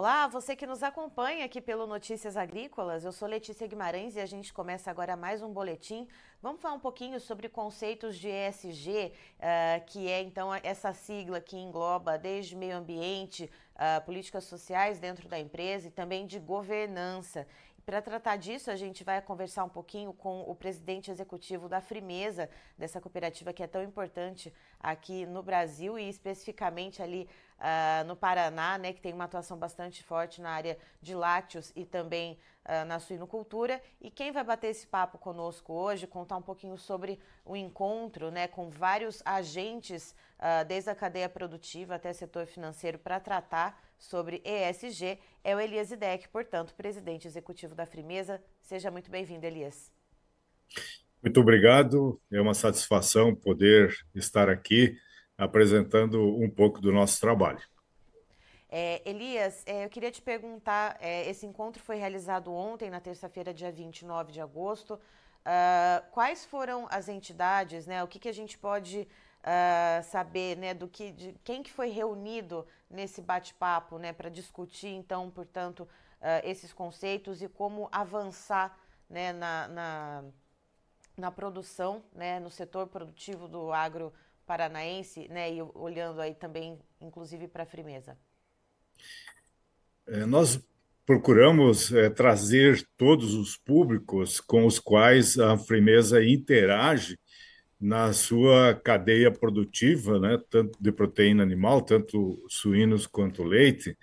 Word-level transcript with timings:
Olá, 0.00 0.26
você 0.26 0.56
que 0.56 0.66
nos 0.66 0.82
acompanha 0.82 1.44
aqui 1.44 1.60
pelo 1.60 1.86
Notícias 1.86 2.34
Agrícolas. 2.34 3.04
Eu 3.04 3.12
sou 3.12 3.28
Letícia 3.28 3.66
Guimarães 3.66 4.16
e 4.16 4.20
a 4.20 4.24
gente 4.24 4.50
começa 4.50 4.90
agora 4.90 5.14
mais 5.14 5.42
um 5.42 5.52
boletim. 5.52 6.08
Vamos 6.40 6.62
falar 6.62 6.72
um 6.72 6.80
pouquinho 6.80 7.20
sobre 7.20 7.50
conceitos 7.50 8.16
de 8.16 8.26
ESG, 8.26 8.88
uh, 8.88 9.12
eh, 9.40 9.80
que 9.86 10.08
é 10.08 10.22
então 10.22 10.54
essa 10.62 10.94
sigla 10.94 11.38
que 11.38 11.54
engloba 11.54 12.16
desde 12.16 12.56
meio 12.56 12.78
ambiente, 12.78 13.50
uh, 13.74 14.02
políticas 14.06 14.44
sociais 14.44 14.98
dentro 14.98 15.28
da 15.28 15.38
empresa 15.38 15.88
e 15.88 15.90
também 15.90 16.26
de 16.26 16.38
governança. 16.38 17.46
Para 17.84 18.02
tratar 18.02 18.36
disso, 18.36 18.70
a 18.70 18.76
gente 18.76 19.02
vai 19.02 19.20
conversar 19.22 19.64
um 19.64 19.68
pouquinho 19.68 20.12
com 20.12 20.42
o 20.42 20.54
presidente 20.54 21.10
executivo 21.10 21.68
da 21.68 21.80
Frimeza, 21.80 22.48
dessa 22.76 23.00
cooperativa 23.00 23.52
que 23.52 23.62
é 23.62 23.66
tão 23.66 23.82
importante 23.82 24.52
aqui 24.78 25.26
no 25.26 25.42
Brasil 25.42 25.98
e 25.98 26.08
especificamente 26.08 27.02
ali 27.02 27.28
uh, 27.58 28.04
no 28.06 28.14
Paraná, 28.14 28.78
né, 28.78 28.92
que 28.92 29.00
tem 29.00 29.12
uma 29.12 29.24
atuação 29.24 29.56
bastante 29.56 30.02
forte 30.02 30.40
na 30.40 30.50
área 30.50 30.78
de 31.00 31.14
lácteos 31.14 31.72
e 31.74 31.84
também 31.84 32.38
uh, 32.64 32.84
na 32.86 32.98
suinocultura. 32.98 33.80
E 34.00 34.10
quem 34.10 34.30
vai 34.30 34.44
bater 34.44 34.68
esse 34.68 34.86
papo 34.86 35.18
conosco 35.18 35.72
hoje, 35.72 36.06
contar 36.06 36.36
um 36.36 36.42
pouquinho 36.42 36.76
sobre 36.76 37.18
o 37.44 37.56
encontro 37.56 38.30
né, 38.30 38.46
com 38.46 38.68
vários 38.70 39.22
agentes, 39.24 40.14
uh, 40.38 40.64
desde 40.66 40.90
a 40.90 40.94
cadeia 40.94 41.28
produtiva 41.28 41.94
até 41.94 42.12
setor 42.12 42.46
financeiro, 42.46 42.98
para 42.98 43.18
tratar 43.18 43.80
sobre 44.00 44.42
ESG, 44.44 45.18
é 45.44 45.54
o 45.54 45.60
Elias 45.60 45.92
Idec, 45.92 46.28
portanto, 46.30 46.74
presidente 46.74 47.28
executivo 47.28 47.74
da 47.74 47.86
Frimeza. 47.86 48.42
Seja 48.62 48.90
muito 48.90 49.10
bem-vindo, 49.10 49.46
Elias. 49.46 49.92
Muito 51.22 51.38
obrigado. 51.38 52.20
É 52.32 52.40
uma 52.40 52.54
satisfação 52.54 53.34
poder 53.36 53.94
estar 54.14 54.48
aqui 54.48 54.96
apresentando 55.36 56.18
um 56.36 56.48
pouco 56.48 56.80
do 56.80 56.90
nosso 56.90 57.20
trabalho. 57.20 57.60
É, 58.68 59.02
Elias, 59.04 59.62
é, 59.66 59.84
eu 59.84 59.90
queria 59.90 60.10
te 60.10 60.22
perguntar: 60.22 60.96
é, 61.00 61.28
esse 61.28 61.44
encontro 61.44 61.82
foi 61.82 61.96
realizado 61.96 62.52
ontem, 62.52 62.88
na 62.88 63.00
terça-feira, 63.00 63.52
dia 63.52 63.70
29 63.70 64.32
de 64.32 64.40
agosto. 64.40 64.94
Uh, 65.40 66.10
quais 66.10 66.44
foram 66.44 66.86
as 66.90 67.08
entidades, 67.08 67.86
né? 67.86 68.02
O 68.04 68.08
que, 68.08 68.18
que 68.18 68.28
a 68.28 68.32
gente 68.32 68.58
pode 68.58 69.08
uh, 69.40 70.02
saber, 70.04 70.56
né? 70.56 70.74
Do 70.74 70.88
que, 70.88 71.12
de 71.12 71.34
quem 71.44 71.62
que 71.62 71.72
foi 71.72 71.88
reunido 71.90 72.66
nesse 72.88 73.20
bate-papo, 73.20 73.98
né? 73.98 74.12
Para 74.12 74.28
discutir, 74.28 74.88
então, 74.88 75.30
portanto, 75.30 75.80
uh, 75.80 76.44
esses 76.44 76.72
conceitos 76.72 77.42
e 77.42 77.48
como 77.48 77.88
avançar, 77.92 78.78
né? 79.08 79.32
Na, 79.32 79.68
na, 79.68 80.24
na 81.16 81.30
produção, 81.30 82.02
né? 82.14 82.40
No 82.40 82.50
setor 82.50 82.86
produtivo 82.86 83.48
do 83.48 83.72
agro 83.72 84.12
paranaense, 84.50 85.28
né, 85.28 85.54
e 85.54 85.62
olhando 85.62 86.20
aí 86.20 86.34
também, 86.34 86.76
inclusive, 87.00 87.46
para 87.46 87.62
a 87.62 87.66
Frimeza? 87.66 88.18
É, 90.08 90.26
nós 90.26 90.60
procuramos 91.06 91.92
é, 91.92 92.10
trazer 92.10 92.84
todos 92.96 93.34
os 93.34 93.56
públicos 93.56 94.40
com 94.40 94.66
os 94.66 94.80
quais 94.80 95.38
a 95.38 95.56
Frimeza 95.56 96.24
interage 96.24 97.16
na 97.80 98.12
sua 98.12 98.74
cadeia 98.74 99.30
produtiva, 99.30 100.20
né, 100.20 100.38
tanto 100.50 100.78
de 100.80 100.92
proteína 100.92 101.42
animal, 101.42 101.80
tanto 101.80 102.44
suínos 102.48 103.06
quanto 103.06 103.42
leite, 103.42 103.96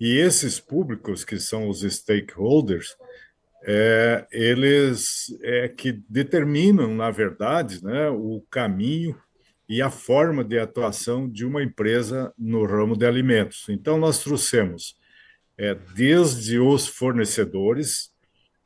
e 0.00 0.16
esses 0.16 0.58
públicos, 0.58 1.24
que 1.24 1.38
são 1.38 1.68
os 1.68 1.82
stakeholders, 1.82 2.96
é, 3.62 4.26
eles 4.32 5.36
é 5.42 5.68
que 5.68 5.92
determinam, 6.08 6.94
na 6.94 7.10
verdade, 7.10 7.84
né, 7.84 8.08
o 8.08 8.42
caminho 8.50 9.14
e 9.68 9.82
a 9.82 9.90
forma 9.90 10.42
de 10.42 10.58
atuação 10.58 11.28
de 11.28 11.44
uma 11.44 11.62
empresa 11.62 12.32
no 12.38 12.64
ramo 12.64 12.96
de 12.96 13.04
alimentos. 13.06 13.68
Então, 13.68 13.98
nós 13.98 14.18
trouxemos 14.20 14.96
é, 15.58 15.74
desde 15.94 16.58
os 16.58 16.86
fornecedores 16.88 18.09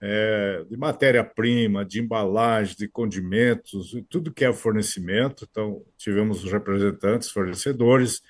é, 0.01 0.65
de 0.69 0.77
matéria-prima, 0.77 1.85
de 1.85 2.01
embalagem, 2.01 2.77
de 2.77 2.89
condimentos, 2.89 3.95
tudo 4.09 4.33
que 4.33 4.45
é 4.45 4.53
fornecimento. 4.53 5.47
Então, 5.51 5.83
tivemos 5.97 6.45
os 6.45 6.53
representantes 6.53 7.31
fornecedores, 7.31 8.21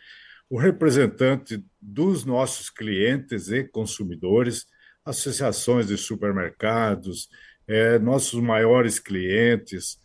o 0.48 0.58
representante 0.58 1.64
dos 1.80 2.24
nossos 2.24 2.70
clientes 2.70 3.48
e 3.50 3.64
consumidores, 3.64 4.66
associações 5.04 5.88
de 5.88 5.96
supermercados, 5.96 7.28
é, 7.66 7.98
nossos 7.98 8.40
maiores 8.40 8.98
clientes, 8.98 9.98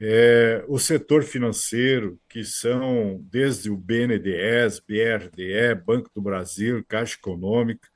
é, 0.00 0.64
o 0.68 0.78
setor 0.78 1.24
financeiro, 1.24 2.18
que 2.28 2.44
são 2.44 3.20
desde 3.30 3.70
o 3.70 3.76
BNDES, 3.76 4.80
BRDE, 4.80 5.74
Banco 5.84 6.10
do 6.14 6.22
Brasil, 6.22 6.84
Caixa 6.86 7.16
Econômica, 7.16 7.88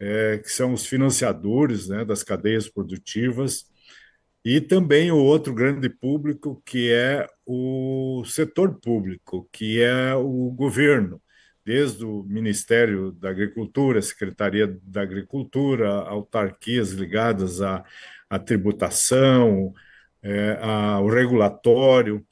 é, 0.00 0.38
que 0.38 0.50
são 0.50 0.72
os 0.72 0.86
financiadores 0.86 1.88
né, 1.88 2.04
das 2.04 2.22
cadeias 2.22 2.68
produtivas, 2.68 3.66
e 4.44 4.60
também 4.60 5.10
o 5.10 5.18
outro 5.18 5.52
grande 5.52 5.88
público, 5.88 6.62
que 6.64 6.92
é 6.92 7.26
o 7.44 8.24
setor 8.24 8.80
público, 8.80 9.48
que 9.52 9.82
é 9.82 10.14
o 10.14 10.50
governo, 10.50 11.20
desde 11.64 12.04
o 12.04 12.22
Ministério 12.22 13.12
da 13.12 13.30
Agricultura, 13.30 14.00
Secretaria 14.00 14.78
da 14.82 15.02
Agricultura, 15.02 15.90
autarquias 15.90 16.92
ligadas 16.92 17.60
à, 17.60 17.84
à 18.30 18.38
tributação, 18.38 19.74
é, 20.22 20.58
a, 20.62 21.00
o 21.00 21.10
regulatório, 21.10 22.24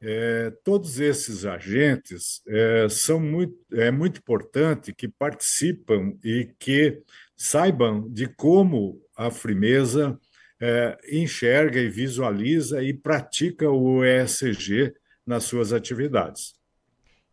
é, 0.00 0.50
todos 0.62 1.00
esses 1.00 1.44
agentes 1.44 2.42
é, 2.46 2.88
são 2.88 3.18
muito, 3.18 3.56
é 3.72 3.90
muito 3.90 4.18
importante 4.18 4.94
que 4.94 5.08
participam 5.08 6.16
e 6.22 6.54
que 6.58 7.02
saibam 7.36 8.08
de 8.08 8.26
como 8.26 9.02
a 9.16 9.30
Frimeza 9.30 10.18
é, 10.60 10.98
enxerga 11.10 11.80
e 11.80 11.88
visualiza 11.88 12.82
e 12.82 12.92
pratica 12.92 13.70
o 13.70 14.04
ESG 14.04 14.94
nas 15.26 15.44
suas 15.44 15.72
atividades. 15.72 16.54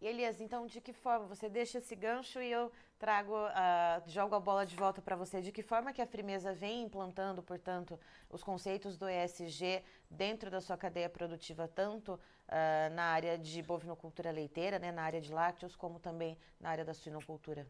Elias, 0.01 0.41
então 0.41 0.65
de 0.67 0.81
que 0.81 0.91
forma 0.91 1.27
você 1.27 1.47
deixa 1.47 1.77
esse 1.77 1.95
gancho 1.95 2.41
e 2.41 2.51
eu 2.51 2.71
trago, 3.03 3.33
uh, 3.35 4.09
jogo 4.09 4.33
a 4.33 4.39
bola 4.39 4.65
de 4.65 4.77
volta 4.77 5.01
para 5.01 5.17
você. 5.17 5.41
De 5.41 5.51
que 5.51 5.61
forma 5.61 5.91
que 5.91 6.01
a 6.01 6.07
Frimeza 6.07 6.53
vem 6.53 6.83
implantando, 6.83 7.43
portanto, 7.43 7.99
os 8.29 8.41
conceitos 8.41 8.97
do 8.97 9.09
ESG 9.09 9.83
dentro 10.09 10.49
da 10.49 10.61
sua 10.61 10.77
cadeia 10.77 11.09
produtiva, 11.09 11.67
tanto 11.67 12.13
uh, 12.13 12.95
na 12.95 13.03
área 13.03 13.37
de 13.37 13.61
bovinocultura 13.61 14.31
leiteira, 14.31 14.79
né, 14.79 14.89
na 14.89 15.01
área 15.01 15.19
de 15.19 15.33
lácteos, 15.33 15.75
como 15.75 15.99
também 15.99 16.37
na 16.61 16.69
área 16.69 16.85
da 16.85 16.93
suinocultura? 16.93 17.67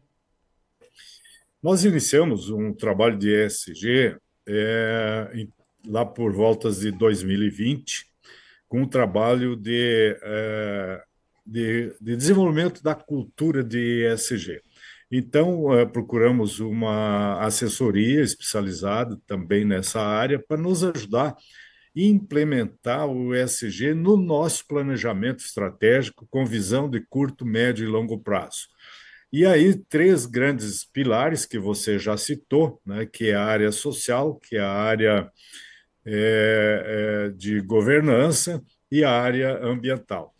Nós 1.60 1.84
iniciamos 1.84 2.48
um 2.48 2.72
trabalho 2.72 3.18
de 3.18 3.34
ESG 3.34 4.16
é, 4.46 5.30
em, 5.34 5.52
lá 5.84 6.06
por 6.06 6.32
voltas 6.32 6.78
de 6.78 6.92
2020, 6.92 8.08
com 8.68 8.82
um 8.82 8.86
trabalho 8.86 9.56
de, 9.56 10.16
é, 10.22 11.02
de, 11.44 11.92
de 12.00 12.14
desenvolvimento 12.14 12.80
da 12.84 12.94
cultura 12.94 13.64
de 13.64 14.06
ESG. 14.06 14.62
Então, 15.16 15.66
uh, 15.66 15.88
procuramos 15.88 16.58
uma 16.58 17.38
assessoria 17.40 18.20
especializada 18.20 19.16
também 19.28 19.64
nessa 19.64 20.00
área 20.00 20.40
para 20.40 20.56
nos 20.56 20.82
ajudar 20.82 21.28
a 21.28 21.36
implementar 21.94 23.06
o 23.06 23.32
ESG 23.32 23.94
no 23.94 24.16
nosso 24.16 24.66
planejamento 24.66 25.38
estratégico 25.38 26.26
com 26.28 26.44
visão 26.44 26.90
de 26.90 27.00
curto, 27.00 27.46
médio 27.46 27.86
e 27.86 27.88
longo 27.88 28.18
prazo. 28.18 28.66
E 29.32 29.46
aí, 29.46 29.78
três 29.88 30.26
grandes 30.26 30.84
pilares 30.84 31.46
que 31.46 31.60
você 31.60 31.96
já 31.96 32.16
citou, 32.16 32.80
né, 32.84 33.06
que 33.06 33.30
é 33.30 33.36
a 33.36 33.44
área 33.44 33.70
social, 33.70 34.34
que 34.40 34.56
é 34.56 34.60
a 34.62 34.72
área 34.72 35.30
é, 36.04 37.28
é, 37.28 37.30
de 37.30 37.60
governança 37.60 38.60
e 38.90 39.04
a 39.04 39.12
área 39.12 39.64
ambiental. 39.64 40.33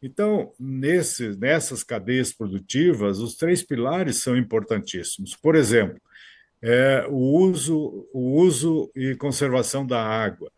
Então, 0.00 0.52
nesse, 0.58 1.36
nessas 1.38 1.82
cadeias 1.82 2.32
produtivas, 2.32 3.18
os 3.18 3.34
três 3.34 3.62
pilares 3.62 4.18
são 4.18 4.36
importantíssimos. 4.36 5.34
Por 5.34 5.56
exemplo, 5.56 6.00
é, 6.62 7.04
o, 7.08 7.16
uso, 7.16 8.08
o 8.12 8.36
uso 8.36 8.90
e 8.94 9.16
conservação 9.16 9.84
da 9.84 10.00
água, 10.00 10.50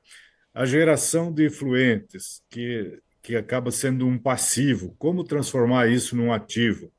a 0.52 0.66
geração 0.66 1.32
de 1.32 1.46
efluentes, 1.46 2.42
que, 2.50 3.00
que 3.22 3.34
acaba 3.34 3.70
sendo 3.70 4.06
um 4.06 4.18
passivo, 4.18 4.94
como 4.98 5.24
transformar 5.24 5.88
isso 5.88 6.14
num 6.14 6.32
ativo, 6.32 6.92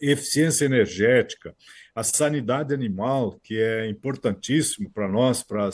eficiência 0.00 0.64
energética, 0.64 1.54
a 1.94 2.02
sanidade 2.02 2.72
animal, 2.72 3.38
que 3.42 3.60
é 3.60 3.86
importantíssimo 3.86 4.90
para 4.90 5.06
nós, 5.06 5.42
para 5.42 5.68
a 5.68 5.70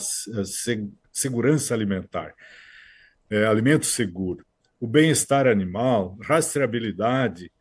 segurança 1.13 1.73
alimentar, 1.73 2.33
é, 3.29 3.45
alimento 3.45 3.85
seguro 3.85 4.46
o 4.79 4.87
bem-estar 4.87 5.47
animal, 5.47 6.17
rastreabilidade, 6.21 7.51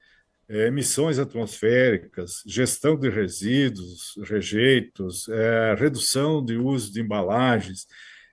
é, 0.49 0.69
emissões 0.69 1.19
atmosféricas, 1.19 2.43
gestão 2.47 2.97
de 2.97 3.09
resíduos, 3.09 4.15
rejeitos, 4.25 5.29
é, 5.29 5.75
redução 5.75 6.45
de 6.45 6.57
uso 6.57 6.93
de 6.93 7.01
embalagens. 7.01 7.87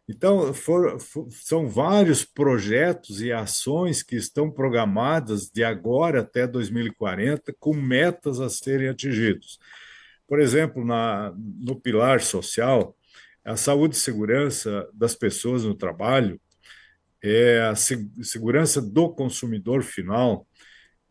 Então, 0.08 0.54
for, 0.54 1.00
for, 1.00 1.28
são 1.32 1.68
vários 1.68 2.26
projetos 2.26 3.22
e 3.22 3.32
ações 3.32 4.04
que 4.04 4.16
estão 4.16 4.52
programadas 4.52 5.50
de 5.50 5.64
agora 5.64 6.20
até 6.20 6.46
2040, 6.46 7.56
com 7.60 7.74
metas 7.74 8.40
a 8.40 8.50
serem 8.50 8.90
atingidas. 8.90 9.58
Por 10.28 10.40
exemplo, 10.40 10.86
na, 10.86 11.34
no 11.36 11.80
pilar 11.80 12.22
social, 12.22 12.96
a 13.46 13.56
saúde 13.56 13.96
e 13.96 14.00
segurança 14.00 14.88
das 14.94 15.16
pessoas 15.16 15.64
no 15.64 15.74
trabalho, 15.74 16.40
é 17.24 17.62
a 17.62 17.74
segurança 17.76 18.82
do 18.82 19.10
consumidor 19.10 19.82
final, 19.82 20.46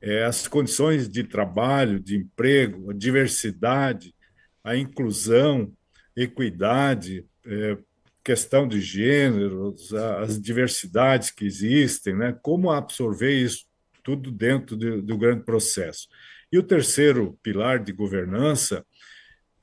é 0.00 0.24
as 0.24 0.46
condições 0.46 1.08
de 1.08 1.24
trabalho, 1.24 1.98
de 1.98 2.16
emprego, 2.16 2.90
a 2.90 2.94
diversidade, 2.94 4.14
a 4.62 4.76
inclusão, 4.76 5.72
equidade, 6.14 7.24
é, 7.46 7.78
questão 8.22 8.68
de 8.68 8.80
gêneros, 8.80 9.92
as 9.94 10.40
diversidades 10.40 11.30
que 11.30 11.44
existem, 11.44 12.14
né? 12.14 12.36
como 12.42 12.70
absorver 12.70 13.32
isso 13.32 13.64
tudo 14.02 14.30
dentro 14.30 14.76
de, 14.76 15.00
do 15.00 15.16
grande 15.16 15.44
processo. 15.44 16.08
E 16.50 16.58
o 16.58 16.62
terceiro 16.62 17.38
pilar 17.42 17.82
de 17.82 17.92
governança 17.92 18.84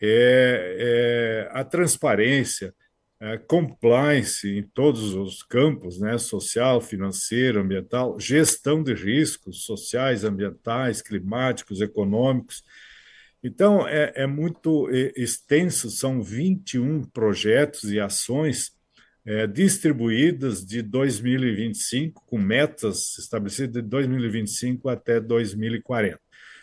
é, 0.02 1.48
é 1.52 1.60
a 1.60 1.64
transparência, 1.64 2.74
a 3.20 3.38
compliance 3.38 4.48
em 4.50 4.64
todos 4.64 5.14
os 5.14 5.44
campos, 5.44 6.00
né? 6.00 6.18
social, 6.18 6.80
financeiro, 6.80 7.60
ambiental, 7.60 8.18
gestão 8.20 8.82
de 8.82 8.94
riscos 8.94 9.64
sociais, 9.66 10.24
ambientais, 10.24 11.02
climáticos, 11.02 11.82
econômicos. 11.82 12.64
Então, 13.44 13.88
é, 13.88 14.14
é 14.16 14.28
muito 14.28 14.90
extenso, 15.16 15.90
são 15.90 16.22
21 16.22 17.04
projetos 17.04 17.92
e 17.92 18.00
ações 18.00 18.72
é, 19.26 19.46
distribuídas 19.46 20.66
de 20.66 20.82
2025, 20.82 22.24
com 22.26 22.38
metas 22.38 23.18
estabelecidas 23.18 23.84
de 23.84 23.90
2025 23.90 24.90
até 24.90 25.20
2040. 25.20 26.20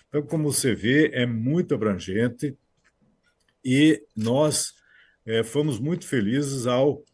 Então, 0.09 0.23
como 0.23 0.51
você 0.51 0.75
vê, 0.75 1.11
é 1.13 1.27
muito 1.27 1.75
abrangente 1.75 2.57
e 3.65 4.03
nós 4.17 4.73
é, 5.27 5.43
fomos 5.43 5.79
muito 5.79 6.07
felizes 6.07 6.67
ao 6.67 7.05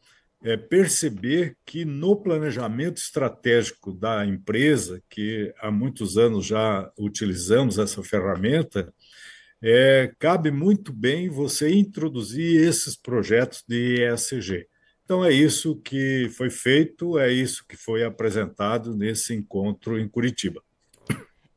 é, 0.44 0.56
perceber 0.56 1.56
que 1.64 1.84
no 1.84 2.16
planejamento 2.16 2.98
estratégico 2.98 3.92
da 3.92 4.26
empresa, 4.26 5.02
que 5.08 5.52
há 5.60 5.70
muitos 5.70 6.18
anos 6.18 6.44
já 6.44 6.90
utilizamos 6.98 7.78
essa 7.78 8.02
ferramenta, 8.02 8.92
é, 9.62 10.12
cabe 10.18 10.50
muito 10.50 10.92
bem 10.92 11.28
você 11.28 11.72
introduzir 11.72 12.60
esses 12.68 12.96
projetos 12.96 13.64
de 13.66 14.02
ESG. 14.02 14.66
Então, 15.04 15.24
é 15.24 15.32
isso 15.32 15.76
que 15.76 16.28
foi 16.30 16.50
feito, 16.50 17.18
é 17.18 17.30
isso 17.30 17.64
que 17.66 17.76
foi 17.76 18.04
apresentado 18.04 18.96
nesse 18.96 19.34
encontro 19.34 19.98
em 19.98 20.08
Curitiba. 20.08 20.62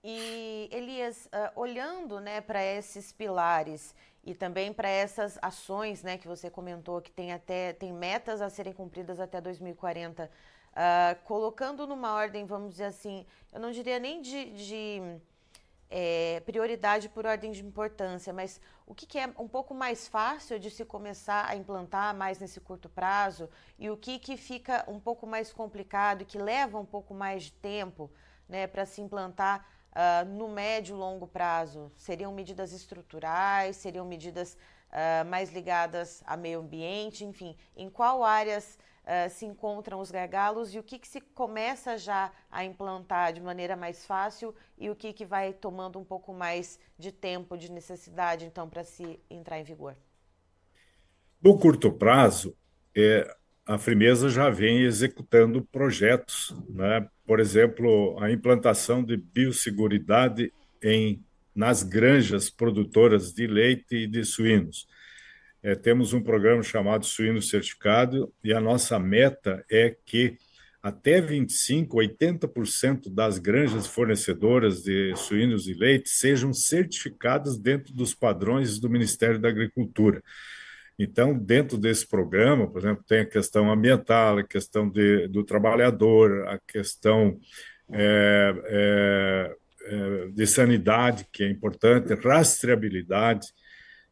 E, 0.03 0.69
Elias, 0.71 1.27
uh, 1.27 1.59
olhando 1.59 2.19
né, 2.19 2.41
para 2.41 2.63
esses 2.63 3.11
pilares 3.11 3.95
e 4.25 4.33
também 4.33 4.73
para 4.73 4.89
essas 4.89 5.37
ações 5.41 6.01
né, 6.01 6.17
que 6.17 6.27
você 6.27 6.49
comentou, 6.49 6.99
que 6.99 7.11
tem 7.11 7.31
até 7.31 7.73
tem 7.73 7.93
metas 7.93 8.41
a 8.41 8.49
serem 8.49 8.73
cumpridas 8.73 9.19
até 9.19 9.39
2040, 9.39 10.23
uh, 10.23 10.29
ah, 10.75 11.15
colocando 11.23 11.85
numa 11.85 12.13
ordem, 12.13 12.45
vamos 12.45 12.71
dizer 12.71 12.85
assim, 12.85 13.25
eu 13.53 13.59
não 13.59 13.71
diria 13.71 13.99
nem 13.99 14.21
de, 14.21 14.49
de 14.51 15.19
é, 15.89 16.39
prioridade 16.39 17.07
por 17.07 17.25
ordem 17.25 17.51
de 17.51 17.63
importância, 17.63 18.33
mas 18.33 18.59
o 18.87 18.95
que, 18.95 19.05
que, 19.05 19.19
é 19.19 19.27
um 19.37 19.47
pouco 19.47 19.75
mais 19.75 20.07
fácil 20.07 20.59
de 20.59 20.71
se 20.71 20.83
começar 20.83 21.47
a 21.47 21.55
implantar 21.55 22.15
mais 22.15 22.39
nesse 22.39 22.59
curto 22.59 22.89
prazo 22.89 23.47
e 23.77 23.89
o 23.91 23.97
que, 23.97 24.17
que 24.17 24.35
fica 24.37 24.83
um 24.87 24.99
pouco 24.99 25.27
mais 25.27 25.53
complicado 25.53 26.23
e 26.23 26.25
que 26.25 26.39
leva 26.39 26.79
um 26.79 26.85
pouco 26.85 27.13
mais 27.13 27.43
de 27.43 27.51
tempo 27.51 28.11
né, 28.49 28.65
para 28.65 28.85
se 28.85 29.01
implantar 29.01 29.67
uh, 29.95 30.25
no 30.27 30.49
médio 30.49 30.95
e 30.95 30.99
longo 30.99 31.25
prazo? 31.25 31.91
Seriam 31.95 32.33
medidas 32.33 32.73
estruturais, 32.73 33.77
seriam 33.77 34.05
medidas 34.05 34.57
uh, 34.91 35.25
mais 35.25 35.51
ligadas 35.53 36.21
a 36.25 36.35
meio 36.35 36.59
ambiente, 36.59 37.23
enfim, 37.23 37.55
em 37.75 37.89
qual 37.89 38.23
áreas 38.23 38.77
uh, 39.03 39.29
se 39.29 39.45
encontram 39.45 39.99
os 39.99 40.11
gargalos 40.11 40.73
e 40.73 40.79
o 40.79 40.83
que, 40.83 40.99
que 40.99 41.07
se 41.07 41.21
começa 41.21 41.97
já 41.97 42.31
a 42.51 42.63
implantar 42.63 43.33
de 43.33 43.41
maneira 43.41 43.75
mais 43.75 44.05
fácil 44.05 44.53
e 44.77 44.89
o 44.89 44.95
que, 44.95 45.13
que 45.13 45.25
vai 45.25 45.53
tomando 45.53 45.97
um 45.97 46.03
pouco 46.03 46.33
mais 46.33 46.79
de 46.97 47.11
tempo, 47.11 47.57
de 47.57 47.71
necessidade, 47.71 48.45
então, 48.45 48.69
para 48.69 48.83
se 48.83 49.19
entrar 49.29 49.59
em 49.59 49.63
vigor? 49.63 49.95
No 51.41 51.57
curto 51.59 51.91
prazo, 51.91 52.57
é, 52.95 53.35
a 53.65 53.77
Frimeza 53.77 54.29
já 54.29 54.49
vem 54.49 54.81
executando 54.81 55.63
projetos, 55.63 56.55
né? 56.69 57.07
Por 57.25 57.39
exemplo, 57.39 58.17
a 58.19 58.31
implantação 58.31 59.03
de 59.03 59.17
biosseguridade 59.17 60.51
em, 60.83 61.23
nas 61.55 61.83
granjas 61.83 62.49
produtoras 62.49 63.33
de 63.33 63.47
leite 63.47 63.95
e 63.95 64.07
de 64.07 64.23
suínos 64.23 64.87
é, 65.65 65.73
temos 65.73 66.13
um 66.13 66.21
programa 66.21 66.61
chamado 66.61 67.07
Suíno 67.07 67.41
Certificado 67.41 68.31
e 68.43 68.53
a 68.53 68.61
nossa 68.61 68.99
meta 68.99 69.65
é 69.67 69.97
que 70.05 70.37
até 70.79 71.19
25, 71.19 71.97
80% 71.97 73.11
das 73.11 73.39
granjas 73.39 73.87
fornecedoras 73.87 74.83
de 74.83 75.15
suínos 75.15 75.67
e 75.67 75.73
leite 75.73 76.07
sejam 76.07 76.53
certificadas 76.53 77.57
dentro 77.57 77.91
dos 77.95 78.13
padrões 78.13 78.79
do 78.79 78.87
Ministério 78.87 79.39
da 79.39 79.49
Agricultura. 79.49 80.21
Então, 80.97 81.37
dentro 81.37 81.77
desse 81.77 82.07
programa, 82.07 82.69
por 82.69 82.79
exemplo, 82.79 83.03
tem 83.05 83.19
a 83.19 83.25
questão 83.25 83.71
ambiental, 83.71 84.37
a 84.37 84.43
questão 84.43 84.89
de, 84.89 85.27
do 85.27 85.43
trabalhador, 85.43 86.47
a 86.47 86.57
questão 86.59 87.37
é, 87.91 88.53
é, 88.65 89.55
é 89.87 90.27
de 90.29 90.47
sanidade, 90.47 91.27
que 91.31 91.43
é 91.43 91.49
importante, 91.49 92.13
rastreabilidade. 92.13 93.47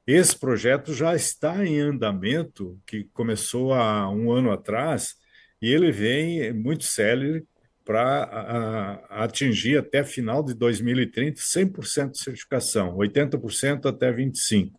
Esse 0.05 0.37
projeto 0.37 0.93
já 0.93 1.15
está 1.15 1.65
em 1.65 1.79
andamento, 1.79 2.77
que 2.85 3.05
começou 3.13 3.73
há 3.73 4.09
um 4.09 4.31
ano 4.31 4.51
atrás, 4.51 5.15
e 5.61 5.71
ele 5.73 5.91
vem 5.91 6.51
muito 6.51 6.83
célere 6.83 7.45
para 7.85 9.01
atingir 9.09 9.77
até 9.77 10.03
final 10.03 10.43
de 10.43 10.53
2030 10.53 11.39
100% 11.39 12.11
de 12.11 12.17
certificação, 12.17 12.95
80% 12.97 13.85
até 13.85 14.11
25%. 14.11 14.71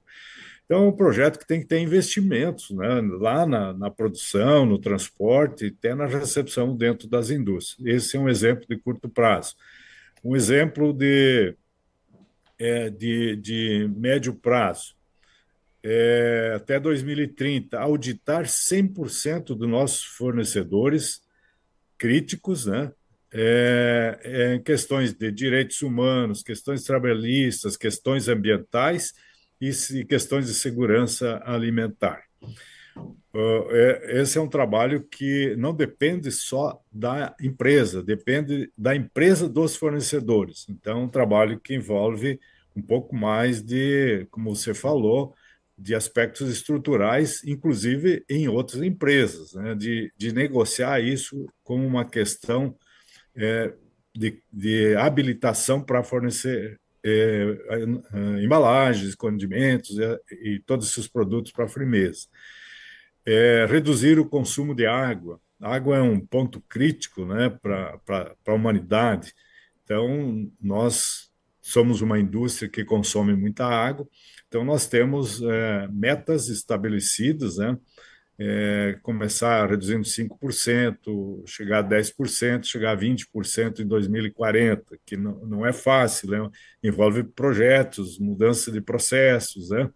Então, 0.65 0.85
é 0.85 0.89
um 0.89 0.93
projeto 0.93 1.39
que 1.39 1.47
tem 1.47 1.61
que 1.61 1.67
ter 1.67 1.79
investimentos 1.79 2.71
né, 2.71 3.01
lá 3.19 3.47
na, 3.47 3.73
na 3.75 3.91
produção, 3.91 4.65
no 4.65 4.79
transporte, 4.79 5.67
até 5.67 5.95
na 5.95 6.07
recepção 6.07 6.75
dentro 6.75 7.07
das 7.07 7.29
indústrias. 7.31 8.05
Esse 8.05 8.17
é 8.17 8.21
um 8.21 8.29
exemplo 8.29 8.65
de 8.69 8.79
curto 8.79 9.09
prazo. 9.09 9.55
Um 10.25 10.35
exemplo 10.35 10.93
de, 10.93 11.55
é, 12.59 12.89
de, 12.89 13.37
de 13.37 13.91
médio 13.95 14.35
prazo 14.35 14.95
é, 15.85 16.55
até 16.57 16.81
2030, 16.81 17.79
auditar 17.79 18.47
100% 18.47 19.55
dos 19.55 19.69
nossos 19.69 20.03
fornecedores 20.03 21.21
críticos, 21.99 22.65
né? 22.65 22.91
É, 23.37 24.21
é, 24.23 24.59
questões 24.61 25.13
de 25.13 25.31
direitos 25.31 25.83
humanos, 25.83 26.43
questões 26.43 26.85
trabalhistas, 26.85 27.77
questões 27.77 28.29
ambientais 28.29 29.13
e, 29.69 30.05
questões 30.05 30.47
de 30.47 30.55
segurança 30.55 31.41
alimentar. 31.45 32.23
É, 33.37 34.21
esse 34.21 34.39
é 34.39 34.41
um 34.41 34.49
trabalho 34.49 35.03
que 35.11 35.57
não 35.57 35.75
depende 35.75 36.31
só 36.31 36.81
da 36.93 37.35
empresa, 37.41 38.03
depende 38.03 38.71
da 38.79 38.95
empresa 38.95 39.49
dos 39.49 39.75
fornecedores. 39.75 40.67
Então, 40.69 41.01
é 41.01 41.05
um 41.05 41.09
trabalho 41.09 41.59
que 41.59 41.75
envolve 41.75 42.39
um 42.77 42.83
pouco 42.83 43.15
mais 43.15 43.63
de, 43.63 44.27
como 44.31 44.55
você 44.55 44.73
falou, 44.73 45.35
de 45.77 45.95
aspectos 45.95 46.49
estruturais, 46.49 47.43
inclusive 47.45 48.25
em 48.29 48.47
outras 48.49 48.83
empresas, 48.83 49.53
né? 49.55 49.75
de, 49.75 50.13
de 50.17 50.33
negociar 50.33 51.01
isso 51.01 51.49
como 51.65 51.85
uma 51.85 52.05
questão 52.05 52.77
é, 53.35 53.75
de, 54.15 54.41
de 54.53 54.95
habilitação 54.97 55.83
para 55.83 56.05
fornecer 56.05 56.79
é, 57.05 58.43
embalagens, 58.43 59.15
condimentos 59.15 59.99
é, 59.99 60.19
e 60.33 60.63
todos 60.65 60.91
esses 60.91 61.09
produtos 61.09 61.53
para 61.53 61.67
a 61.67 61.69
firmeza. 61.69 62.27
É, 63.27 63.67
reduzir 63.69 64.19
o 64.19 64.29
consumo 64.29 64.75
de 64.75 64.87
água. 64.87 65.41
A 65.61 65.75
água 65.75 65.97
é 65.97 66.03
um 66.03 66.21
ponto 66.21 66.61
crítico 66.69 67.25
né, 67.25 67.51
para 67.63 68.35
a 68.47 68.53
humanidade. 68.53 69.33
Então, 69.83 70.51
nós 70.61 71.31
somos 71.61 72.01
uma 72.01 72.19
indústria 72.19 72.69
que 72.69 72.85
consome 72.85 73.35
muita 73.35 73.65
água 73.67 74.07
então, 74.55 74.65
nós 74.65 74.87
temos 74.87 75.43
é, 75.43 75.89
metas 75.89 76.49
estabelecidas, 76.49 77.57
né? 77.57 77.77
É, 78.37 78.99
começar 79.03 79.69
reduzindo 79.71 80.03
5%, 80.03 81.47
chegar 81.47 81.79
a 81.79 81.89
10%, 81.89 82.65
chegar 82.65 82.91
a 82.91 82.97
20% 82.97 83.79
em 83.79 83.87
2040, 83.87 84.99
que 85.07 85.17
não, 85.17 85.47
não 85.47 85.67
é 85.67 85.73
fácil, 85.73 86.31
né? 86.31 86.51
envolve 86.83 87.23
projetos, 87.23 88.19
mudança 88.19 88.73
de 88.73 88.81
processos. 88.81 89.71
Né? 89.71 89.89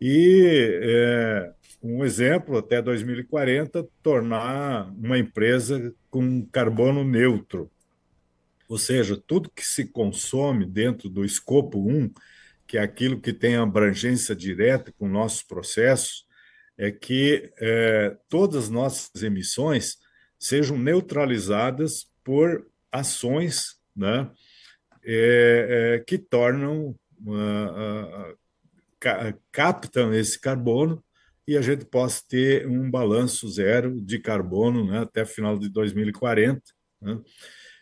E 0.00 0.80
é, 0.82 1.52
um 1.80 2.04
exemplo, 2.04 2.58
até 2.58 2.82
2040, 2.82 3.86
tornar 4.02 4.90
uma 4.96 5.16
empresa 5.16 5.94
com 6.10 6.44
carbono 6.46 7.04
neutro. 7.04 7.70
Ou 8.68 8.76
seja, 8.76 9.16
tudo 9.16 9.50
que 9.54 9.64
se 9.64 9.84
consome 9.84 10.66
dentro 10.66 11.08
do 11.08 11.24
escopo 11.24 11.78
1 11.78 12.10
que 12.66 12.76
é 12.76 12.82
aquilo 12.82 13.20
que 13.20 13.32
tem 13.32 13.56
abrangência 13.56 14.34
direta 14.34 14.92
com 14.98 15.08
nossos 15.08 15.42
processos, 15.42 16.25
é 16.78 16.90
que 16.90 17.52
é, 17.58 18.16
todas 18.28 18.64
as 18.64 18.70
nossas 18.70 19.22
emissões 19.22 19.96
sejam 20.38 20.78
neutralizadas 20.78 22.06
por 22.22 22.66
ações 22.92 23.76
né, 23.94 24.30
é, 25.04 25.96
é, 25.98 26.04
que 26.04 26.18
tornam, 26.18 26.94
uh, 27.24 28.32
uh, 28.32 29.40
captam 29.52 30.12
esse 30.12 30.38
carbono 30.38 31.02
e 31.46 31.56
a 31.56 31.62
gente 31.62 31.84
possa 31.84 32.22
ter 32.28 32.66
um 32.66 32.90
balanço 32.90 33.48
zero 33.48 34.00
de 34.00 34.18
carbono 34.18 34.84
né, 34.84 34.98
até 34.98 35.24
final 35.24 35.58
de 35.58 35.68
2040. 35.68 36.60
Né? 37.00 37.20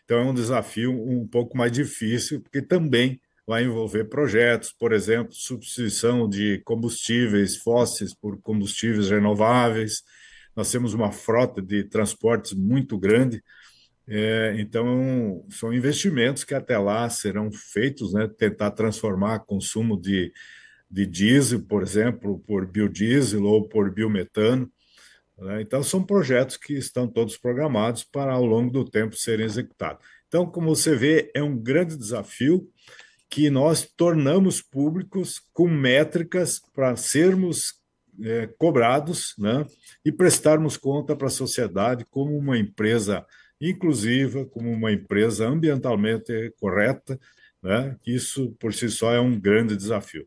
Então, 0.03 0.19
é 0.19 0.23
um 0.23 0.33
desafio 0.33 0.91
um 0.91 1.27
pouco 1.27 1.57
mais 1.57 1.71
difícil, 1.71 2.41
porque 2.41 2.61
também 2.61 3.19
vai 3.47 3.63
envolver 3.63 4.05
projetos, 4.05 4.71
por 4.71 4.91
exemplo, 4.91 5.33
substituição 5.33 6.27
de 6.27 6.61
combustíveis 6.65 7.57
fósseis 7.57 8.13
por 8.13 8.41
combustíveis 8.41 9.09
renováveis. 9.09 10.03
Nós 10.55 10.71
temos 10.71 10.93
uma 10.93 11.11
frota 11.11 11.61
de 11.61 11.83
transportes 11.83 12.53
muito 12.53 12.97
grande, 12.97 13.43
é, 14.07 14.55
então 14.59 15.43
são 15.49 15.73
investimentos 15.73 16.43
que 16.43 16.53
até 16.53 16.77
lá 16.77 17.09
serão 17.09 17.51
feitos, 17.51 18.13
né? 18.13 18.27
Tentar 18.27 18.71
transformar 18.71 19.39
consumo 19.39 19.99
de, 19.99 20.31
de 20.89 21.05
diesel, 21.05 21.61
por 21.63 21.81
exemplo, 21.81 22.39
por 22.47 22.67
biodiesel 22.67 23.43
ou 23.43 23.67
por 23.67 23.91
biometano. 23.91 24.71
Né? 25.37 25.61
Então 25.61 25.83
são 25.83 26.03
projetos 26.03 26.55
que 26.55 26.73
estão 26.73 27.07
todos 27.07 27.37
programados 27.37 28.03
para 28.03 28.33
ao 28.33 28.45
longo 28.45 28.71
do 28.71 28.85
tempo 28.85 29.15
serem 29.15 29.45
executados. 29.45 30.05
Então, 30.27 30.45
como 30.45 30.75
você 30.75 30.95
vê, 30.95 31.31
é 31.33 31.41
um 31.41 31.57
grande 31.57 31.97
desafio 31.97 32.69
que 33.35 33.49
nós 33.49 33.81
tornamos 33.97 34.61
públicos 34.61 35.41
com 35.51 35.67
métricas 35.67 36.61
para 36.73 36.95
sermos 36.95 37.73
é, 38.23 38.47
cobrados 38.57 39.35
né, 39.37 39.65
e 40.05 40.09
prestarmos 40.09 40.77
conta 40.77 41.17
para 41.17 41.27
a 41.27 41.29
sociedade 41.29 42.05
como 42.05 42.37
uma 42.37 42.57
empresa 42.57 43.25
inclusiva, 43.59 44.45
como 44.45 44.71
uma 44.71 44.89
empresa 44.89 45.45
ambientalmente 45.45 46.53
correta. 46.61 47.19
Né, 47.61 47.97
isso, 48.07 48.55
por 48.57 48.73
si 48.73 48.89
só, 48.89 49.11
é 49.11 49.19
um 49.19 49.37
grande 49.37 49.75
desafio. 49.75 50.25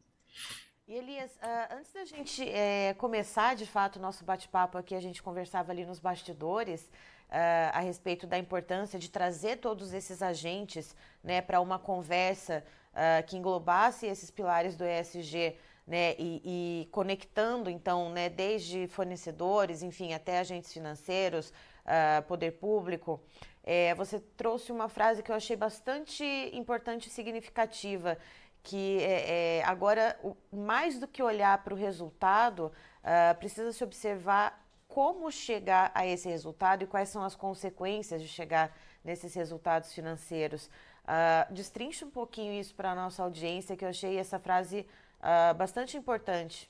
E 0.86 0.92
Elias, 0.92 1.30
uh, 1.36 1.78
antes 1.78 1.90
da 1.94 2.04
gente 2.04 2.46
é, 2.46 2.92
começar 2.92 3.56
de 3.56 3.64
fato 3.64 3.96
o 3.96 4.02
nosso 4.02 4.22
bate-papo 4.22 4.76
aqui, 4.76 4.94
a 4.94 5.00
gente 5.00 5.22
conversava 5.22 5.72
ali 5.72 5.86
nos 5.86 5.98
bastidores 5.98 6.82
uh, 6.82 7.72
a 7.72 7.80
respeito 7.80 8.26
da 8.26 8.36
importância 8.36 8.98
de 8.98 9.10
trazer 9.10 9.56
todos 9.56 9.94
esses 9.94 10.20
agentes 10.20 10.94
né, 11.24 11.40
para 11.40 11.58
uma 11.58 11.78
conversa 11.78 12.62
uh, 12.98 13.24
que 13.26 13.36
englobasse 13.36 14.06
esses 14.06 14.30
pilares 14.30 14.76
do 14.76 14.84
ESG, 14.84 15.56
né, 15.86 16.14
e, 16.18 16.42
e, 16.44 16.88
conectando, 16.90 17.70
então, 17.70 18.10
né, 18.10 18.28
desde 18.28 18.86
fornecedores, 18.88 19.82
enfim, 19.82 20.12
até 20.12 20.38
agentes 20.38 20.70
financeiros, 20.70 21.48
uh, 21.48 22.22
poder 22.26 22.52
público, 22.52 23.18
é, 23.64 23.94
você 23.94 24.20
trouxe 24.36 24.70
uma 24.70 24.88
frase 24.88 25.22
que 25.22 25.30
eu 25.30 25.34
achei 25.34 25.56
bastante 25.56 26.24
importante 26.52 27.06
e 27.06 27.10
significativa, 27.10 28.18
que 28.62 28.98
é, 29.02 29.58
é 29.58 29.64
agora, 29.64 30.18
mais 30.52 30.98
do 30.98 31.08
que 31.08 31.22
olhar 31.22 31.62
para 31.64 31.72
o 31.72 31.76
resultado, 31.76 32.72
uh, 33.02 33.38
precisa 33.38 33.72
se 33.72 33.82
observar 33.82 34.62
como 34.88 35.30
chegar 35.30 35.92
a 35.94 36.06
esse 36.06 36.28
resultado 36.28 36.82
e 36.82 36.86
quais 36.86 37.08
são 37.08 37.22
as 37.22 37.34
consequências 37.34 38.20
de 38.20 38.28
chegar 38.28 38.74
nesses 39.04 39.34
resultados 39.34 39.92
financeiros. 39.92 40.68
Uh, 41.08 41.54
destrinche 41.54 42.04
um 42.04 42.10
pouquinho 42.10 42.52
isso 42.52 42.74
para 42.74 42.92
a 42.92 42.94
nossa 42.94 43.22
audiência, 43.22 43.74
que 43.74 43.82
eu 43.82 43.88
achei 43.88 44.18
essa 44.18 44.38
frase 44.38 44.84
uh, 45.20 45.56
bastante 45.56 45.96
importante. 45.96 46.68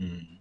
Hum. 0.00 0.38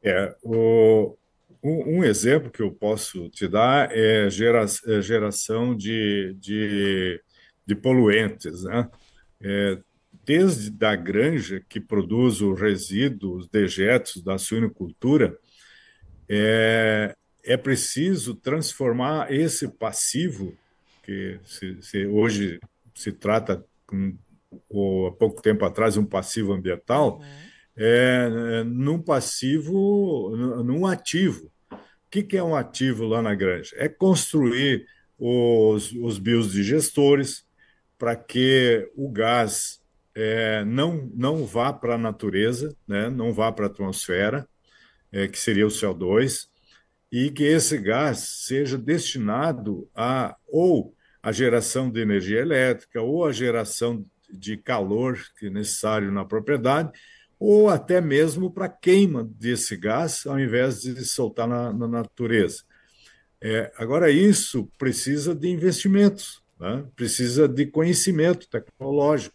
É, 0.00 0.36
o, 0.40 1.16
um, 1.60 1.98
um, 1.98 2.04
exemplo 2.04 2.48
que 2.48 2.62
eu 2.62 2.70
posso 2.70 3.28
te 3.30 3.48
dar 3.48 3.90
é, 3.90 4.30
gera, 4.30 4.64
é 4.86 5.00
geração 5.02 5.76
de, 5.76 6.36
de, 6.38 7.20
de, 7.66 7.74
poluentes. 7.74 8.62
Né? 8.62 8.88
É, 9.42 9.78
desde 10.24 10.86
a 10.86 10.94
granja 10.94 11.60
que 11.68 11.80
produz 11.80 12.40
os 12.40 12.60
resíduos, 12.60 13.48
dejetos 13.48 14.22
da 14.22 14.38
suinocultura, 14.38 15.36
é, 16.28 17.16
é 17.42 17.56
preciso 17.56 18.36
transformar 18.36 19.32
esse 19.32 19.66
passivo 19.66 20.56
que 21.06 21.38
se, 21.44 21.80
se 21.80 22.04
hoje 22.04 22.58
se 22.92 23.12
trata, 23.12 23.64
com, 23.86 24.18
há 25.06 25.12
pouco 25.12 25.40
tempo 25.40 25.64
atrás, 25.64 25.96
um 25.96 26.04
passivo 26.04 26.52
ambiental, 26.52 27.18
uhum. 27.18 27.24
é, 27.76 28.64
num 28.64 29.00
passivo, 29.00 30.36
num 30.64 30.84
ativo. 30.84 31.52
O 31.70 32.10
que, 32.10 32.24
que 32.24 32.36
é 32.36 32.42
um 32.42 32.56
ativo 32.56 33.04
lá 33.04 33.22
na 33.22 33.34
granja? 33.34 33.76
É 33.78 33.88
construir 33.88 34.84
os, 35.16 35.92
os 35.92 36.18
biodigestores 36.18 37.46
para 37.96 38.16
que 38.16 38.90
o 38.96 39.08
gás 39.08 39.80
é, 40.12 40.64
não, 40.64 41.08
não 41.14 41.46
vá 41.46 41.72
para 41.72 41.94
a 41.94 41.98
natureza, 41.98 42.76
né, 42.86 43.08
não 43.08 43.32
vá 43.32 43.52
para 43.52 43.66
a 43.66 43.68
atmosfera, 43.68 44.48
é, 45.12 45.28
que 45.28 45.38
seria 45.38 45.66
o 45.66 45.70
CO2, 45.70 46.48
e 47.12 47.30
que 47.30 47.44
esse 47.44 47.78
gás 47.78 48.18
seja 48.18 48.76
destinado 48.76 49.88
a 49.94 50.36
ou 50.46 50.95
a 51.26 51.32
geração 51.32 51.90
de 51.90 52.00
energia 52.00 52.38
elétrica 52.38 53.02
ou 53.02 53.26
a 53.26 53.32
geração 53.32 54.06
de 54.30 54.56
calor 54.56 55.18
que 55.36 55.46
é 55.46 55.50
necessário 55.50 56.12
na 56.12 56.24
propriedade, 56.24 56.92
ou 57.36 57.68
até 57.68 58.00
mesmo 58.00 58.48
para 58.48 58.68
queima 58.68 59.24
desse 59.24 59.76
gás, 59.76 60.24
ao 60.24 60.38
invés 60.38 60.82
de 60.82 61.04
soltar 61.04 61.48
na, 61.48 61.72
na 61.72 61.88
natureza. 61.88 62.62
É, 63.40 63.72
agora, 63.76 64.08
isso 64.08 64.70
precisa 64.78 65.34
de 65.34 65.48
investimentos, 65.48 66.40
né? 66.60 66.86
precisa 66.94 67.48
de 67.48 67.66
conhecimento 67.66 68.48
tecnológico. 68.48 69.34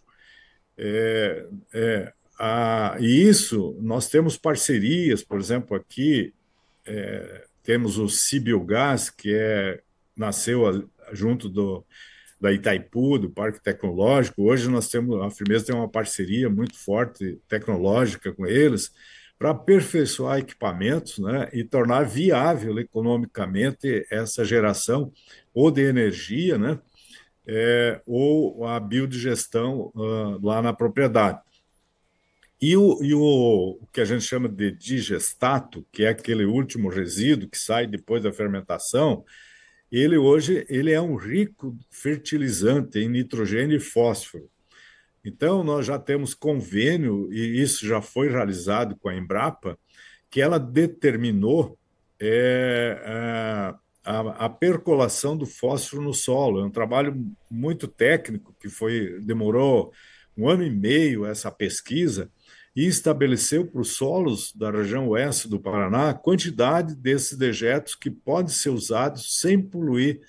É, 0.78 1.46
é, 1.74 2.14
a, 2.40 2.96
e 3.02 3.28
isso, 3.28 3.78
nós 3.82 4.08
temos 4.08 4.38
parcerias, 4.38 5.26
por 5.26 5.42
exemplo, 5.42 5.76
aqui 5.76 6.34
é, 6.86 7.44
temos 7.62 7.98
o 7.98 8.08
Cibiogás, 8.08 9.10
que 9.10 9.36
é, 9.36 9.82
nasceu 10.16 10.66
junto 11.14 11.50
do, 11.50 11.86
da 12.40 12.52
Itaipu, 12.52 13.20
do 13.20 13.30
Parque 13.30 13.62
Tecnológico. 13.62 14.44
Hoje 14.44 14.68
nós 14.70 14.90
temos, 14.90 15.22
a 15.22 15.30
Firmeza 15.30 15.66
tem 15.66 15.76
uma 15.76 15.90
parceria 15.90 16.50
muito 16.50 16.78
forte 16.78 17.40
tecnológica 17.48 18.34
com 18.34 18.48
eles 18.48 18.92
para 19.38 19.52
aperfeiçoar 19.52 20.40
equipamentos 20.40 21.20
né, 21.20 21.50
e 21.52 21.64
tornar 21.64 22.04
viável 22.04 22.78
economicamente 22.80 24.06
essa 24.12 24.46
geração 24.46 25.12
ou 25.54 25.72
de 25.72 25.82
energia, 25.82 26.58
né, 26.58 26.80
é, 27.48 28.02
ou 28.06 28.66
a 28.66 28.80
biodigestão 28.80 29.92
uh, 29.96 30.46
lá 30.46 30.62
na 30.62 30.74
propriedade. 30.74 31.40
E, 32.62 32.78
o, 32.78 33.04
e 33.04 33.16
o, 33.16 33.80
o, 33.82 33.88
que 33.92 34.02
a 34.02 34.06
gente 34.06 34.24
chama 34.24 34.48
de 34.48 34.72
digestato, 34.72 35.84
que 35.92 36.04
é 36.04 36.10
aquele 36.10 36.46
último 36.46 36.90
resíduo 36.90 37.50
que 37.50 37.58
sai 37.58 37.88
depois 37.88 38.22
da 38.22 38.32
fermentação, 38.32 39.26
ele 40.00 40.18
hoje 40.18 40.66
ele 40.70 40.92
é 40.92 41.02
um 41.02 41.16
rico 41.16 41.78
fertilizante 41.90 43.00
em 43.00 43.10
nitrogênio 43.10 43.78
e 43.78 43.80
fósforo. 43.80 44.50
Então, 45.24 45.64
nós 45.64 45.86
já 45.86 46.00
temos 46.00 46.34
convênio, 46.34 47.32
e 47.32 47.62
isso 47.62 47.86
já 47.86 48.02
foi 48.02 48.30
realizado 48.30 48.96
com 48.96 49.08
a 49.08 49.16
Embrapa, 49.16 49.78
que 50.30 50.42
ela 50.42 50.58
determinou 50.58 51.78
é, 52.20 53.02
a, 53.06 53.80
a, 54.04 54.46
a, 54.46 54.50
percolação 54.50 55.38
do 55.38 55.46
fósforo 55.46 56.02
no 56.02 56.14
solo. 56.14 56.60
É 56.62 56.64
um 56.64 56.72
trabalho 56.72 57.16
muito 57.50 57.88
técnico, 57.88 58.56
que 58.60 58.70
foi 58.70 59.20
demorou 59.22 59.92
um 60.36 60.48
ano 60.48 60.64
e 60.64 60.70
meio 60.70 61.26
essa 61.26 61.52
pesquisa, 61.52 62.32
e 62.76 62.88
estabeleceu 62.88 63.66
para 63.66 63.82
os 63.82 63.96
solos 63.96 64.54
da 64.56 64.72
região 64.72 65.10
oeste 65.10 65.48
do 65.48 65.60
Paraná 65.60 66.10
a 66.10 66.14
quantidade 66.14 66.96
desses 66.96 67.38
dejetos 67.38 67.96
que 67.96 68.10
podem 68.10 68.54
ser 68.54 68.70
usados 68.70 69.40
sem 69.40 69.62
poluir 69.62 70.22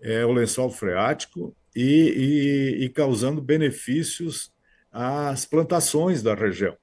é, 0.00 0.24
o 0.24 0.32
lençol 0.32 0.70
freático 0.70 1.54
e, 1.74 2.78
e, 2.80 2.84
e 2.84 2.88
causando 2.88 3.42
benefícios 3.42 4.50
às 4.90 5.44
plantações 5.44 6.22
da 6.22 6.34
região. 6.34 6.76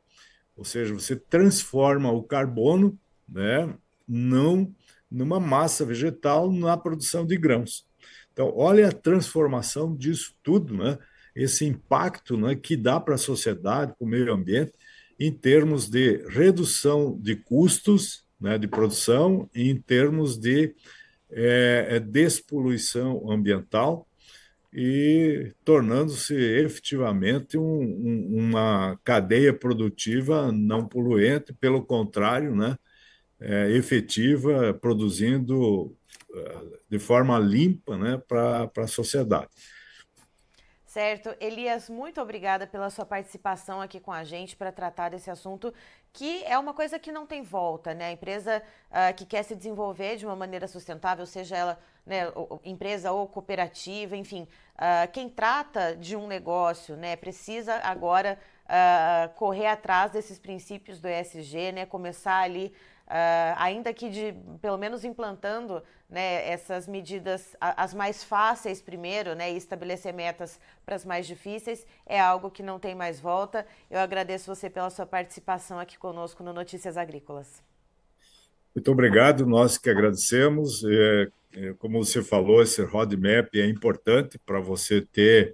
Ou 0.56 0.64
seja, 0.64 0.94
você 0.94 1.16
transforma 1.16 2.12
o 2.12 2.22
carbono 2.22 2.98
né, 3.28 3.74
num, 4.08 4.72
numa 5.10 5.40
massa 5.40 5.84
vegetal 5.84 6.52
na 6.52 6.78
produção 6.78 7.26
de 7.26 7.36
grãos. 7.36 7.88
Então, 8.32 8.54
olha 8.56 8.88
a 8.88 8.92
transformação 8.92 9.96
disso 9.96 10.36
tudo, 10.44 10.76
né? 10.76 10.98
Esse 11.36 11.66
impacto 11.66 12.38
né, 12.38 12.56
que 12.56 12.76
dá 12.76 13.00
para 13.00 13.16
a 13.16 13.18
sociedade, 13.18 13.94
para 13.98 14.06
o 14.06 14.10
meio 14.10 14.34
ambiente, 14.34 14.74
em 15.20 15.32
termos 15.32 15.90
de 15.90 16.26
redução 16.28 17.18
de 17.20 17.36
custos 17.36 18.26
né, 18.40 18.58
de 18.58 18.68
produção 18.68 19.50
em 19.56 19.76
termos 19.76 20.38
de 20.38 20.76
é, 21.32 22.00
despoluição 22.00 23.32
ambiental 23.32 24.08
e 24.72 25.54
tornando-se 25.64 26.34
efetivamente 26.36 27.58
um, 27.58 27.82
um, 27.82 28.38
uma 28.38 29.00
cadeia 29.04 29.54
produtiva 29.54 30.52
não 30.52 30.88
poluente, 30.88 31.54
pelo 31.54 31.84
contrário, 31.84 32.56
né, 32.56 32.78
é, 33.40 33.72
efetiva, 33.72 34.74
produzindo 34.74 35.96
de 36.90 37.00
forma 37.00 37.38
limpa 37.40 37.98
né, 37.98 38.22
para 38.28 38.70
a 38.78 38.88
sociedade. 38.88 39.50
Certo. 40.94 41.36
Elias, 41.40 41.90
muito 41.90 42.22
obrigada 42.22 42.68
pela 42.68 42.88
sua 42.92 43.04
participação 43.04 43.82
aqui 43.82 44.00
com 44.00 44.12
a 44.12 44.24
gente 44.24 44.56
para 44.56 44.72
tratar 44.72 45.10
desse 45.10 45.28
assunto, 45.28 45.74
que 46.14 46.44
é 46.44 46.56
uma 46.56 46.72
coisa 46.72 47.00
que 47.00 47.12
não 47.12 47.26
tem 47.26 47.42
volta, 47.42 47.96
né? 47.96 48.10
A 48.10 48.12
empresa 48.12 48.62
uh, 48.92 49.12
que 49.16 49.26
quer 49.26 49.42
se 49.42 49.56
desenvolver 49.56 50.18
de 50.18 50.26
uma 50.28 50.36
maneira 50.36 50.68
sustentável, 50.68 51.26
seja 51.26 51.58
ela 51.58 51.80
né, 52.06 52.26
empresa 52.64 53.12
ou 53.12 53.28
cooperativa, 53.28 54.16
enfim, 54.16 54.48
uh, 54.76 55.12
quem 55.12 55.28
trata 55.28 55.96
de 55.96 56.16
um 56.16 56.28
negócio, 56.28 56.96
né, 56.96 57.16
precisa 57.16 57.76
agora 57.78 58.38
uh, 58.66 59.34
correr 59.34 59.68
atrás 59.68 60.12
desses 60.12 60.38
princípios 60.38 61.00
do 61.00 61.08
ESG, 61.08 61.72
né, 61.72 61.86
começar 61.88 62.42
ali 62.42 62.72
Uh, 63.08 63.54
ainda 63.58 63.94
que 63.94 64.10
de 64.10 64.34
pelo 64.62 64.78
menos 64.78 65.04
implantando 65.04 65.84
né, 66.10 66.48
essas 66.50 66.88
medidas 66.88 67.56
as 67.60 67.94
mais 67.94 68.24
fáceis 68.24 68.82
primeiro, 68.82 69.36
né, 69.36 69.52
e 69.52 69.58
estabelecer 69.58 70.14
metas 70.14 70.60
para 70.86 70.96
as 70.96 71.04
mais 71.04 71.28
difíceis, 71.28 71.86
é 72.06 72.20
algo 72.20 72.50
que 72.50 72.64
não 72.64 72.80
tem 72.80 72.96
mais 72.96 73.20
volta. 73.20 73.66
Eu 73.92 74.00
agradeço 74.00 74.54
você 74.54 74.70
pela 74.70 74.90
sua 74.90 75.06
participação 75.06 75.80
aqui 75.80 75.98
conosco 75.98 76.44
no 76.44 76.54
Notícias 76.54 76.98
Agrícolas. 76.98 77.62
Muito 78.76 78.92
obrigado, 78.92 79.46
nós 79.46 79.78
que 79.78 79.90
agradecemos. 79.90 80.84
É, 80.84 81.28
é, 81.56 81.74
como 81.74 82.04
você 82.04 82.24
falou, 82.24 82.62
esse 82.62 82.82
roadmap 82.84 83.54
é 83.56 83.68
importante 83.68 84.40
para 84.40 84.60
você 84.60 85.02
ter 85.02 85.54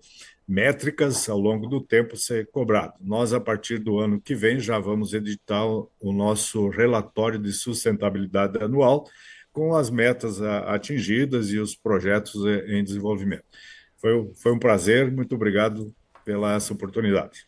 métricas 0.49 1.29
ao 1.29 1.37
longo 1.37 1.67
do 1.67 1.79
tempo 1.79 2.17
ser 2.17 2.49
cobrado. 2.49 2.95
Nós, 2.99 3.33
a 3.33 3.39
partir 3.39 3.77
do 3.77 3.99
ano 3.99 4.19
que 4.19 4.33
vem, 4.33 4.59
já 4.59 4.79
vamos 4.79 5.13
editar 5.13 5.63
o 5.63 6.11
nosso 6.11 6.69
relatório 6.69 7.37
de 7.37 7.53
sustentabilidade 7.53 8.57
anual 8.57 9.07
com 9.51 9.75
as 9.75 9.91
metas 9.91 10.41
atingidas 10.41 11.51
e 11.51 11.59
os 11.59 11.75
projetos 11.75 12.35
em 12.67 12.83
desenvolvimento. 12.83 13.43
Foi, 13.97 14.33
foi 14.41 14.51
um 14.51 14.57
prazer, 14.57 15.11
muito 15.11 15.35
obrigado 15.35 15.93
pela 16.25 16.55
essa 16.55 16.73
oportunidade. 16.73 17.47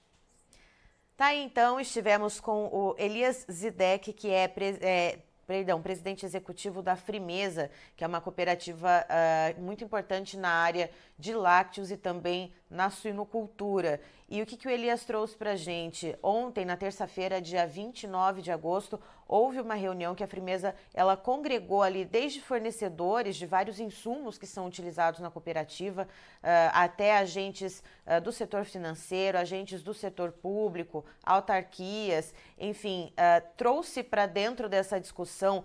Tá 1.18 1.34
então, 1.34 1.80
estivemos 1.80 2.40
com 2.40 2.66
o 2.72 2.96
Elias 3.00 3.48
Zidek, 3.52 4.14
que 4.14 4.30
é, 4.30 4.54
é 4.82 5.20
perdão, 5.52 5.82
presidente 5.82 6.26
executivo 6.26 6.82
da 6.82 6.96
Frimeza, 6.96 7.70
que 7.98 8.06
é 8.06 8.08
uma 8.08 8.22
cooperativa 8.22 9.06
uh, 9.06 9.62
muito 9.62 9.84
importante 9.84 10.38
na 10.38 10.48
área 10.48 10.90
de 11.20 11.34
lácteos 11.34 11.92
e 11.92 11.98
também 11.98 12.54
na 12.70 12.90
suinocultura. 12.90 14.00
E 14.30 14.42
o 14.42 14.46
que, 14.46 14.56
que 14.56 14.70
o 14.70 14.72
Elias 14.72 15.04
trouxe 15.04 15.36
para 15.36 15.52
a 15.52 15.56
gente? 15.58 16.18
Ontem, 16.24 16.64
na 16.64 16.78
terça-feira, 16.78 17.42
dia 17.42 17.68
29 17.68 18.42
de 18.42 18.50
agosto, 18.50 18.98
houve 19.32 19.62
uma 19.62 19.76
reunião 19.76 20.14
que 20.14 20.26
a 20.26 20.28
Frimeza 20.28 20.76
ela 20.94 21.16
congregou 21.16 21.82
ali 21.82 22.04
desde 22.04 22.42
fornecedores 22.42 23.38
de 23.38 23.46
vários 23.46 23.80
insumos 23.80 24.38
que 24.38 24.46
são 24.46 24.68
utilizados 24.68 25.22
na 25.22 25.32
cooperativa, 25.32 26.04
uh, 26.04 26.48
até 26.74 27.18
agentes 27.18 27.82
uh, 28.06 28.20
do 28.20 28.34
setor 28.34 28.66
financeiro, 28.66 29.38
agentes 29.38 29.82
do 29.82 29.94
setor 29.94 30.34
público, 30.34 31.06
autarquias, 31.24 32.34
enfim, 32.60 33.14
uh, 33.14 33.48
trouxe 33.56 34.04
para 34.04 34.26
dentro 34.26 34.68
dessa 34.68 35.00
discussão 35.00 35.64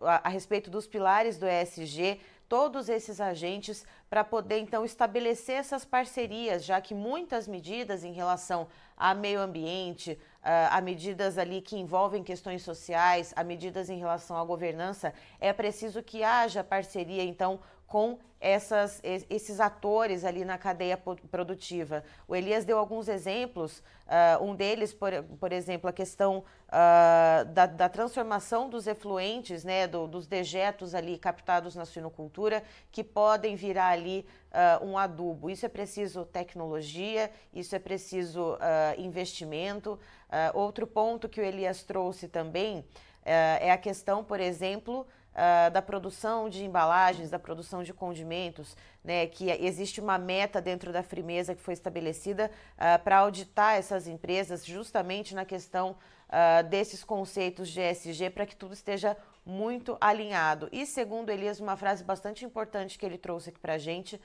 a 0.00 0.28
respeito 0.28 0.70
dos 0.70 0.86
pilares 0.86 1.38
do 1.38 1.46
ESG 1.46 2.20
todos 2.48 2.88
esses 2.88 3.20
agentes 3.20 3.84
para 4.08 4.24
poder 4.24 4.58
então 4.58 4.84
estabelecer 4.84 5.56
essas 5.56 5.84
parcerias, 5.84 6.64
já 6.64 6.80
que 6.80 6.94
muitas 6.94 7.46
medidas 7.46 8.02
em 8.04 8.12
relação 8.12 8.66
a 8.96 9.14
meio 9.14 9.40
ambiente, 9.40 10.18
a 10.70 10.80
medidas 10.80 11.36
ali 11.36 11.60
que 11.60 11.76
envolvem 11.76 12.22
questões 12.22 12.62
sociais, 12.62 13.34
a 13.36 13.44
medidas 13.44 13.90
em 13.90 13.98
relação 13.98 14.36
à 14.36 14.44
governança, 14.44 15.12
é 15.38 15.52
preciso 15.52 16.02
que 16.02 16.22
haja 16.22 16.64
parceria 16.64 17.22
então 17.22 17.60
com 17.88 18.18
essas, 18.40 19.00
esses 19.02 19.58
atores 19.58 20.24
ali 20.24 20.44
na 20.44 20.56
cadeia 20.56 20.96
produtiva. 20.96 22.04
O 22.28 22.36
Elias 22.36 22.64
deu 22.64 22.78
alguns 22.78 23.08
exemplos, 23.08 23.82
uh, 24.06 24.44
um 24.44 24.54
deles, 24.54 24.94
por, 24.94 25.10
por 25.40 25.52
exemplo, 25.52 25.90
a 25.90 25.92
questão 25.92 26.44
uh, 26.68 27.44
da, 27.46 27.66
da, 27.66 27.88
transformação 27.88 28.68
dos 28.68 28.86
efluentes, 28.86 29.64
né, 29.64 29.88
do, 29.88 30.06
dos 30.06 30.28
dejetos 30.28 30.94
ali 30.94 31.18
captados 31.18 31.74
na 31.74 31.84
suinocultura, 31.84 32.62
que 32.92 33.02
podem 33.02 33.56
virar 33.56 33.88
ali 33.88 34.24
uh, 34.52 34.86
um 34.86 34.96
adubo. 34.96 35.50
Isso 35.50 35.66
é 35.66 35.68
preciso 35.68 36.24
tecnologia, 36.24 37.32
isso 37.52 37.74
é 37.74 37.78
preciso 37.78 38.56
investimento. 38.98 39.98
outro 40.54 40.86
ponto 40.86 41.28
que 41.28 41.40
o 41.40 41.44
Elias 41.44 41.82
trouxe 41.82 42.28
também 42.28 42.84
é 43.24 43.70
a 43.70 43.78
questão, 43.78 44.22
por 44.24 44.40
exemplo, 44.40 45.06
uh, 45.38 45.70
da 45.70 45.80
produção 45.80 46.48
de 46.48 46.64
embalagens, 46.64 47.30
da 47.30 47.38
produção 47.38 47.82
de 47.84 47.94
condimentos, 47.94 48.76
né, 49.04 49.26
que 49.26 49.50
existe 49.50 50.00
uma 50.00 50.18
meta 50.18 50.60
dentro 50.60 50.92
da 50.92 51.02
Frimeza 51.02 51.54
que 51.54 51.62
foi 51.62 51.74
estabelecida 51.74 52.50
uh, 52.74 53.02
para 53.04 53.18
auditar 53.18 53.76
essas 53.76 54.08
empresas 54.08 54.66
justamente 54.66 55.34
na 55.34 55.44
questão 55.44 55.96
uh, 56.28 56.62
desses 56.68 57.04
conceitos 57.04 57.68
de 57.68 57.80
ESG 57.80 58.30
para 58.30 58.46
que 58.46 58.56
tudo 58.56 58.74
esteja 58.74 59.16
muito 59.44 59.96
alinhado. 59.98 60.68
E 60.70 60.84
segundo 60.84 61.30
Elias, 61.30 61.58
uma 61.58 61.76
frase 61.76 62.04
bastante 62.04 62.44
importante 62.44 62.98
que 62.98 63.06
ele 63.06 63.16
trouxe 63.16 63.48
aqui 63.48 63.58
para 63.58 63.74
a 63.74 63.78
gente 63.78 64.16
uh, 64.16 64.20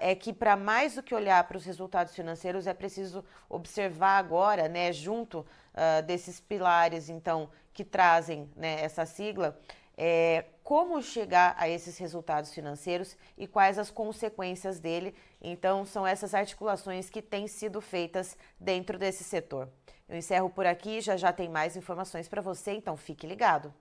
é 0.00 0.14
que 0.14 0.32
para 0.32 0.56
mais 0.56 0.94
do 0.94 1.02
que 1.02 1.14
olhar 1.14 1.42
para 1.44 1.58
os 1.58 1.64
resultados 1.64 2.14
financeiros 2.14 2.66
é 2.66 2.72
preciso 2.72 3.22
observar 3.48 4.18
agora, 4.18 4.66
né, 4.68 4.90
junto 4.90 5.40
uh, 5.40 6.02
desses 6.06 6.40
pilares, 6.40 7.10
então, 7.10 7.50
que 7.74 7.84
trazem 7.84 8.48
né, 8.56 8.82
essa 8.82 9.04
sigla, 9.04 9.58
é, 10.00 10.44
como 10.62 11.02
chegar 11.02 11.56
a 11.58 11.68
esses 11.68 11.98
resultados 11.98 12.54
financeiros 12.54 13.16
e 13.36 13.48
quais 13.48 13.80
as 13.80 13.90
consequências 13.90 14.78
dele. 14.78 15.12
Então, 15.42 15.84
são 15.84 16.06
essas 16.06 16.34
articulações 16.34 17.10
que 17.10 17.20
têm 17.20 17.48
sido 17.48 17.80
feitas 17.80 18.36
dentro 18.60 18.96
desse 18.96 19.24
setor. 19.24 19.68
Eu 20.08 20.16
encerro 20.16 20.48
por 20.48 20.66
aqui, 20.66 21.00
já 21.00 21.16
já 21.16 21.32
tem 21.32 21.48
mais 21.48 21.76
informações 21.76 22.28
para 22.28 22.40
você, 22.40 22.72
então 22.72 22.96
fique 22.96 23.26
ligado. 23.26 23.74